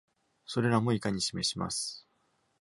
[0.47, 2.07] それらも以下に示します。